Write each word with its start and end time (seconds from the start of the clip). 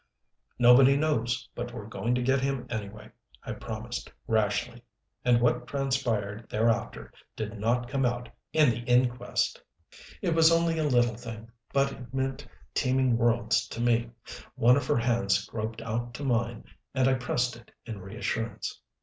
"Nobody 0.57 0.97
knows 0.97 1.47
but 1.53 1.73
we're 1.75 1.85
going 1.85 2.15
to 2.15 2.23
get 2.23 2.41
him, 2.41 2.65
anyway," 2.71 3.11
I 3.43 3.51
promised 3.51 4.11
rashly. 4.27 4.81
And 5.23 5.39
what 5.39 5.67
transpired 5.67 6.49
thereafter 6.49 7.13
did 7.35 7.59
not 7.59 7.87
come 7.87 8.03
out 8.03 8.27
in 8.51 8.71
the 8.71 8.79
inquest. 8.85 9.61
It 10.23 10.33
was 10.33 10.51
only 10.51 10.79
a 10.79 10.85
little 10.85 11.13
thing, 11.15 11.51
but 11.71 11.91
it 11.91 12.11
meant 12.11 12.47
teeming 12.73 13.15
worlds 13.15 13.67
to 13.67 13.79
me. 13.79 14.09
One 14.55 14.75
of 14.75 14.87
her 14.87 14.97
hands 14.97 15.45
groped 15.45 15.83
out 15.83 16.15
to 16.15 16.23
mine, 16.23 16.63
and 16.95 17.07
I 17.07 17.13
pressed 17.13 17.55
it 17.55 17.69
in 17.85 18.01
reassurance. 18.01 18.81